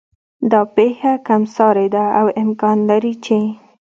[0.51, 3.37] دا پېښه کم سارې ده او امکان لري چې